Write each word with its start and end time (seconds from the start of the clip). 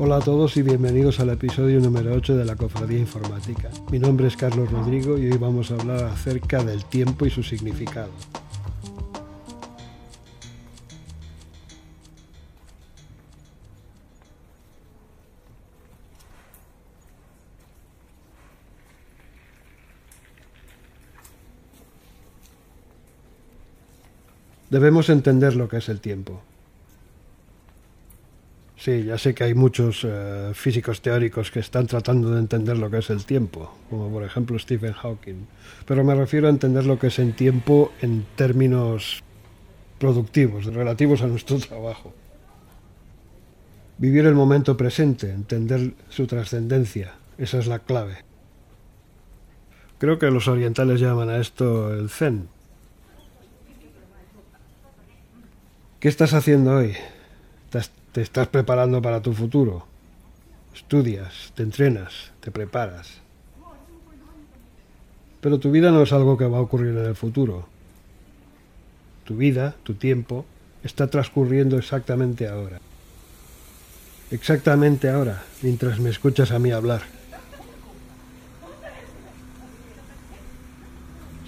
Hola 0.00 0.16
a 0.16 0.20
todos 0.20 0.56
y 0.56 0.62
bienvenidos 0.62 1.20
al 1.20 1.30
episodio 1.30 1.80
número 1.80 2.12
8 2.14 2.36
de 2.36 2.44
la 2.44 2.56
Cofradía 2.56 2.98
Informática. 2.98 3.70
Mi 3.90 3.98
nombre 3.98 4.28
es 4.28 4.36
Carlos 4.36 4.70
Rodrigo 4.70 5.18
y 5.18 5.30
hoy 5.30 5.38
vamos 5.38 5.70
a 5.70 5.74
hablar 5.74 6.04
acerca 6.04 6.62
del 6.62 6.84
tiempo 6.84 7.26
y 7.26 7.30
su 7.30 7.42
significado. 7.42 8.10
Debemos 24.70 25.08
entender 25.08 25.56
lo 25.56 25.68
que 25.68 25.78
es 25.78 25.88
el 25.88 26.00
tiempo. 26.00 26.42
Sí, 28.76 29.02
ya 29.02 29.18
sé 29.18 29.34
que 29.34 29.42
hay 29.42 29.54
muchos 29.54 30.04
eh, 30.04 30.52
físicos 30.54 31.02
teóricos 31.02 31.50
que 31.50 31.58
están 31.58 31.88
tratando 31.88 32.30
de 32.30 32.38
entender 32.38 32.78
lo 32.78 32.88
que 32.88 32.98
es 32.98 33.10
el 33.10 33.24
tiempo, 33.24 33.74
como 33.90 34.08
por 34.08 34.22
ejemplo 34.22 34.56
Stephen 34.56 34.92
Hawking. 34.92 35.46
Pero 35.84 36.04
me 36.04 36.14
refiero 36.14 36.46
a 36.46 36.50
entender 36.50 36.86
lo 36.86 36.96
que 36.96 37.08
es 37.08 37.18
el 37.18 37.34
tiempo 37.34 37.92
en 38.00 38.24
términos 38.36 39.24
productivos, 39.98 40.66
relativos 40.66 41.22
a 41.22 41.26
nuestro 41.26 41.58
trabajo. 41.58 42.14
Vivir 43.96 44.26
el 44.26 44.34
momento 44.34 44.76
presente, 44.76 45.32
entender 45.32 45.94
su 46.08 46.28
trascendencia, 46.28 47.14
esa 47.36 47.58
es 47.58 47.66
la 47.66 47.80
clave. 47.80 48.18
Creo 49.98 50.20
que 50.20 50.30
los 50.30 50.46
orientales 50.46 51.00
llaman 51.00 51.30
a 51.30 51.38
esto 51.38 51.92
el 51.92 52.08
zen, 52.08 52.48
¿Qué 56.00 56.06
estás 56.06 56.32
haciendo 56.32 56.76
hoy? 56.76 56.94
¿Te 58.12 58.22
estás 58.22 58.46
preparando 58.46 59.02
para 59.02 59.20
tu 59.20 59.32
futuro? 59.32 59.84
Estudias, 60.72 61.52
te 61.56 61.64
entrenas, 61.64 62.30
te 62.40 62.52
preparas. 62.52 63.18
Pero 65.40 65.58
tu 65.58 65.72
vida 65.72 65.90
no 65.90 66.02
es 66.02 66.12
algo 66.12 66.38
que 66.38 66.46
va 66.46 66.58
a 66.58 66.60
ocurrir 66.60 66.96
en 66.96 67.04
el 67.04 67.16
futuro. 67.16 67.66
Tu 69.24 69.36
vida, 69.36 69.74
tu 69.82 69.94
tiempo, 69.94 70.46
está 70.84 71.08
transcurriendo 71.08 71.76
exactamente 71.76 72.46
ahora. 72.46 72.78
Exactamente 74.30 75.10
ahora, 75.10 75.42
mientras 75.62 75.98
me 75.98 76.10
escuchas 76.10 76.52
a 76.52 76.60
mí 76.60 76.70
hablar. 76.70 77.02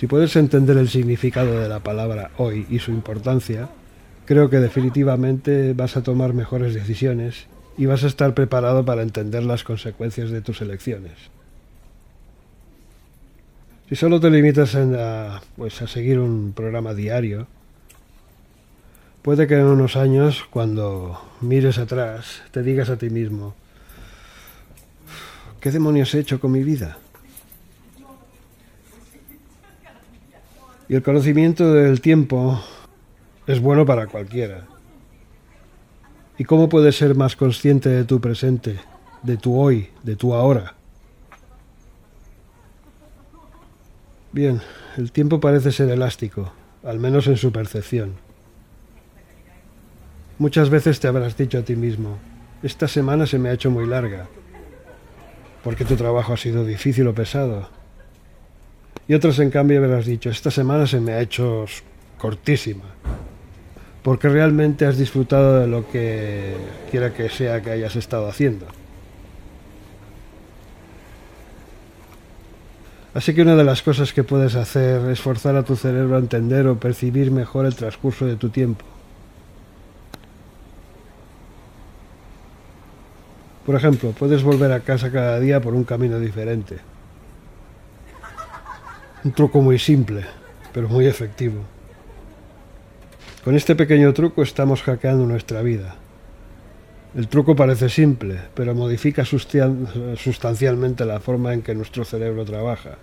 Si 0.00 0.06
puedes 0.06 0.34
entender 0.36 0.78
el 0.78 0.88
significado 0.88 1.60
de 1.60 1.68
la 1.68 1.80
palabra 1.80 2.30
hoy 2.38 2.66
y 2.70 2.78
su 2.78 2.92
importancia, 2.92 3.68
creo 4.28 4.50
que 4.50 4.58
definitivamente 4.58 5.72
vas 5.72 5.96
a 5.96 6.02
tomar 6.02 6.34
mejores 6.34 6.74
decisiones 6.74 7.46
y 7.78 7.86
vas 7.86 8.04
a 8.04 8.08
estar 8.08 8.34
preparado 8.34 8.84
para 8.84 9.00
entender 9.00 9.42
las 9.42 9.64
consecuencias 9.64 10.30
de 10.30 10.42
tus 10.42 10.60
elecciones. 10.60 11.14
Si 13.88 13.96
solo 13.96 14.20
te 14.20 14.28
limitas 14.28 14.74
a, 14.74 15.40
pues, 15.56 15.80
a 15.80 15.86
seguir 15.86 16.18
un 16.18 16.52
programa 16.52 16.92
diario, 16.92 17.46
puede 19.22 19.46
que 19.46 19.54
en 19.54 19.64
unos 19.64 19.96
años, 19.96 20.44
cuando 20.50 21.18
mires 21.40 21.78
atrás, 21.78 22.42
te 22.50 22.62
digas 22.62 22.90
a 22.90 22.98
ti 22.98 23.08
mismo, 23.08 23.54
¿qué 25.58 25.70
demonios 25.70 26.14
he 26.14 26.20
hecho 26.20 26.38
con 26.38 26.52
mi 26.52 26.62
vida? 26.62 26.98
Y 30.86 30.96
el 30.96 31.02
conocimiento 31.02 31.72
del 31.72 32.02
tiempo 32.02 32.62
es 33.48 33.60
bueno 33.60 33.86
para 33.86 34.06
cualquiera. 34.06 34.66
¿Y 36.36 36.44
cómo 36.44 36.68
puedes 36.68 36.96
ser 36.96 37.14
más 37.14 37.34
consciente 37.34 37.88
de 37.88 38.04
tu 38.04 38.20
presente, 38.20 38.78
de 39.22 39.38
tu 39.38 39.58
hoy, 39.58 39.88
de 40.02 40.16
tu 40.16 40.34
ahora? 40.34 40.74
Bien, 44.32 44.60
el 44.98 45.10
tiempo 45.12 45.40
parece 45.40 45.72
ser 45.72 45.88
elástico, 45.88 46.52
al 46.84 47.00
menos 47.00 47.26
en 47.26 47.38
su 47.38 47.50
percepción. 47.50 48.16
Muchas 50.38 50.68
veces 50.68 51.00
te 51.00 51.08
habrás 51.08 51.34
dicho 51.34 51.58
a 51.58 51.62
ti 51.62 51.74
mismo, 51.74 52.18
esta 52.62 52.86
semana 52.86 53.26
se 53.26 53.38
me 53.38 53.48
ha 53.48 53.54
hecho 53.54 53.70
muy 53.70 53.86
larga, 53.86 54.26
porque 55.64 55.86
tu 55.86 55.96
trabajo 55.96 56.34
ha 56.34 56.36
sido 56.36 56.66
difícil 56.66 57.08
o 57.08 57.14
pesado. 57.14 57.70
Y 59.08 59.14
otras 59.14 59.38
en 59.38 59.50
cambio 59.50 59.82
habrás 59.82 60.04
dicho, 60.04 60.28
esta 60.28 60.50
semana 60.50 60.86
se 60.86 61.00
me 61.00 61.12
ha 61.12 61.20
hecho 61.22 61.64
cortísima, 62.18 62.84
porque 64.08 64.30
realmente 64.30 64.86
has 64.86 64.96
disfrutado 64.96 65.60
de 65.60 65.66
lo 65.66 65.86
que 65.86 66.54
quiera 66.90 67.12
que 67.12 67.28
sea 67.28 67.60
que 67.60 67.72
hayas 67.72 67.94
estado 67.94 68.26
haciendo. 68.26 68.64
Así 73.12 73.34
que 73.34 73.42
una 73.42 73.54
de 73.54 73.64
las 73.64 73.82
cosas 73.82 74.14
que 74.14 74.24
puedes 74.24 74.54
hacer 74.54 75.10
es 75.10 75.20
forzar 75.20 75.56
a 75.56 75.62
tu 75.62 75.76
cerebro 75.76 76.16
a 76.16 76.20
entender 76.20 76.66
o 76.68 76.80
percibir 76.80 77.30
mejor 77.30 77.66
el 77.66 77.74
transcurso 77.74 78.24
de 78.24 78.36
tu 78.36 78.48
tiempo. 78.48 78.86
Por 83.66 83.74
ejemplo, 83.74 84.12
puedes 84.18 84.42
volver 84.42 84.72
a 84.72 84.80
casa 84.80 85.12
cada 85.12 85.38
día 85.38 85.60
por 85.60 85.74
un 85.74 85.84
camino 85.84 86.18
diferente. 86.18 86.78
Un 89.22 89.32
truco 89.32 89.60
muy 89.60 89.78
simple, 89.78 90.24
pero 90.72 90.88
muy 90.88 91.04
efectivo. 91.04 91.60
Con 93.48 93.56
este 93.56 93.74
pequeño 93.74 94.12
truco 94.12 94.42
estamos 94.42 94.82
hackeando 94.82 95.24
nuestra 95.24 95.62
vida. 95.62 95.96
El 97.16 97.28
truco 97.28 97.56
parece 97.56 97.88
simple, 97.88 98.38
pero 98.52 98.74
modifica 98.74 99.24
sustancialmente 99.24 101.06
la 101.06 101.18
forma 101.18 101.54
en 101.54 101.62
que 101.62 101.74
nuestro 101.74 102.04
cerebro 102.04 102.44
trabaja. 102.44 102.98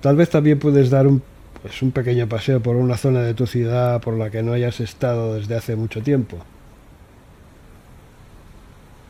Tal 0.00 0.16
vez 0.16 0.30
también 0.30 0.58
puedes 0.58 0.88
dar 0.88 1.06
un, 1.06 1.22
pues, 1.60 1.82
un 1.82 1.90
pequeño 1.90 2.26
paseo 2.26 2.62
por 2.62 2.76
una 2.76 2.96
zona 2.96 3.20
de 3.20 3.34
tu 3.34 3.46
ciudad 3.46 4.00
por 4.00 4.14
la 4.14 4.30
que 4.30 4.42
no 4.42 4.54
hayas 4.54 4.80
estado 4.80 5.34
desde 5.34 5.56
hace 5.56 5.76
mucho 5.76 6.00
tiempo. 6.00 6.38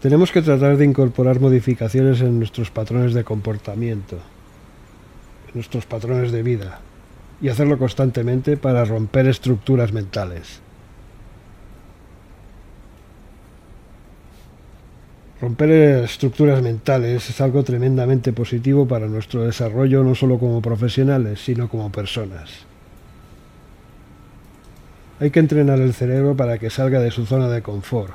Tenemos 0.02 0.32
que 0.32 0.42
tratar 0.42 0.78
de 0.78 0.84
incorporar 0.84 1.38
modificaciones 1.38 2.20
en 2.22 2.40
nuestros 2.40 2.72
patrones 2.72 3.14
de 3.14 3.22
comportamiento 3.22 4.18
nuestros 5.54 5.86
patrones 5.86 6.32
de 6.32 6.42
vida 6.42 6.80
y 7.40 7.48
hacerlo 7.48 7.78
constantemente 7.78 8.56
para 8.56 8.84
romper 8.84 9.28
estructuras 9.28 9.92
mentales. 9.92 10.60
Romper 15.40 15.70
estructuras 15.70 16.60
mentales 16.62 17.30
es 17.30 17.40
algo 17.40 17.62
tremendamente 17.62 18.32
positivo 18.32 18.88
para 18.88 19.06
nuestro 19.06 19.44
desarrollo 19.44 20.02
no 20.02 20.16
solo 20.16 20.38
como 20.38 20.60
profesionales, 20.60 21.40
sino 21.40 21.68
como 21.68 21.92
personas. 21.92 22.66
Hay 25.20 25.30
que 25.30 25.38
entrenar 25.38 25.80
el 25.80 25.94
cerebro 25.94 26.36
para 26.36 26.58
que 26.58 26.70
salga 26.70 26.98
de 27.00 27.12
su 27.12 27.24
zona 27.24 27.48
de 27.48 27.62
confort 27.62 28.14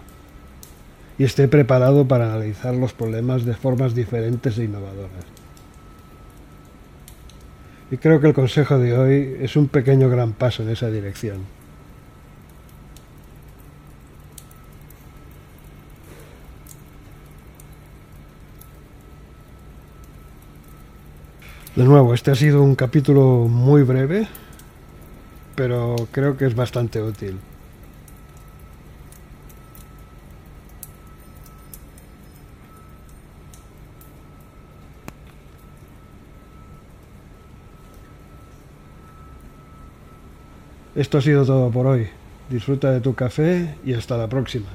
y 1.17 1.23
esté 1.23 1.47
preparado 1.47 2.07
para 2.07 2.25
analizar 2.25 2.75
los 2.75 2.93
problemas 2.93 3.45
de 3.45 3.53
formas 3.53 3.95
diferentes 3.95 4.57
e 4.57 4.65
innovadoras. 4.65 5.42
Y 7.93 7.97
creo 7.97 8.19
que 8.19 8.25
el 8.25 8.33
consejo 8.33 8.79
de 8.79 8.97
hoy 8.97 9.37
es 9.39 9.55
un 9.55 9.67
pequeño 9.67 10.09
gran 10.09 10.33
paso 10.33 10.63
en 10.63 10.69
esa 10.69 10.89
dirección. 10.89 11.45
De 21.75 21.83
nuevo, 21.83 22.15
este 22.15 22.31
ha 22.31 22.35
sido 22.35 22.63
un 22.63 22.73
capítulo 22.73 23.45
muy 23.47 23.83
breve, 23.83 24.27
pero 25.53 25.95
creo 26.11 26.35
que 26.35 26.47
es 26.47 26.55
bastante 26.55 26.99
útil. 26.99 27.37
Esto 40.95 41.17
ha 41.17 41.21
sido 41.21 41.43
todo 41.45 41.71
por 41.71 41.87
hoy. 41.87 42.07
Disfruta 42.49 42.91
de 42.91 43.01
tu 43.01 43.15
café 43.15 43.75
y 43.83 43.93
hasta 43.93 44.15
la 44.15 44.27
próxima. 44.27 44.67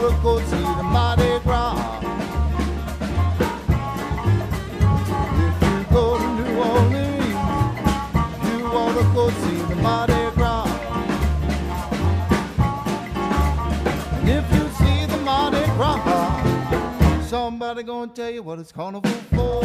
To 0.00 0.10
go 0.24 0.40
see 0.40 0.56
the 0.56 0.82
Mardi 0.82 1.38
Gras. 1.44 1.78
If 5.46 5.62
you 5.62 5.84
go 5.94 6.18
to 6.18 6.28
New 6.34 6.52
Orleans, 6.58 7.38
you 8.44 8.58
to 8.98 9.04
go 9.14 9.30
see 9.30 9.60
the 9.68 9.76
Mardi 9.76 10.34
Gras. 10.34 10.66
And 14.18 14.28
if 14.28 14.52
you 14.52 14.68
see 14.78 15.06
the 15.06 15.18
Mardi 15.18 15.64
Gras, 15.76 17.28
somebody 17.28 17.84
gonna 17.84 18.10
tell 18.10 18.30
you 18.30 18.42
what 18.42 18.58
it's 18.58 18.72
carnival 18.72 19.08
for. 19.30 19.64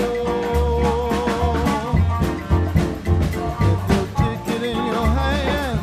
If 3.71 3.81
your 3.89 4.07
ticket 4.19 4.63
in 4.63 4.77
your 4.77 5.07
hand, 5.19 5.79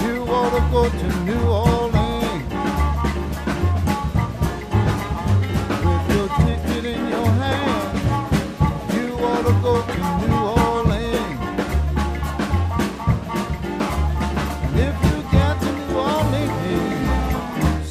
you 0.00 0.24
to 0.24 0.60
go 0.70 0.88
to 0.88 1.24
New 1.24 1.42
Orleans. 1.48 1.71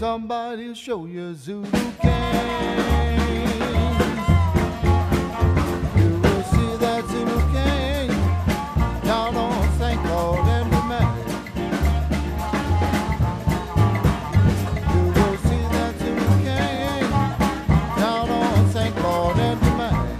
Somebody'll 0.01 0.73
show 0.73 1.05
you 1.05 1.35
Zulu 1.35 1.69
King. 1.69 1.91
You 5.95 6.09
will 6.23 6.43
see 6.51 6.75
that 6.77 7.05
Zulu 7.07 7.39
King 7.53 8.09
down 9.03 9.35
on 9.35 9.77
St. 9.77 10.01
Claude 10.01 10.47
and 10.47 10.73
Romantic. 10.73 11.27
You 14.91 15.03
will 15.17 15.37
see 15.45 15.63
that 15.75 15.93
Zulu 15.99 16.29
King 16.47 17.09
down 18.01 18.27
on 18.31 18.71
St. 18.71 18.95
Claude 18.95 19.37
and 19.37 19.61
Romantic. 19.61 20.19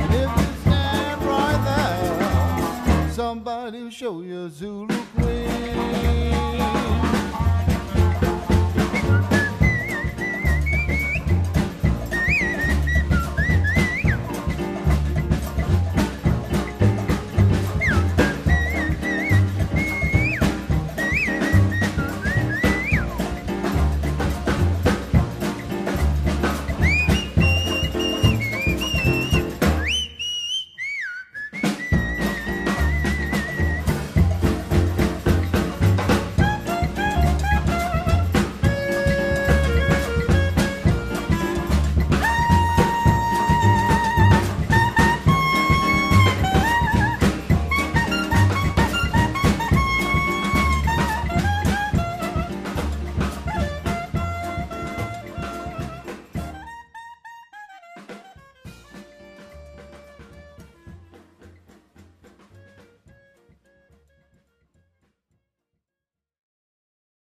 And 0.00 0.14
if 0.14 0.30
you 0.40 0.48
stand 0.62 1.22
right 1.26 1.60
there, 1.66 3.10
somebody'll 3.10 3.90
show 3.90 4.22
you 4.22 4.48
Zulu 4.48 4.91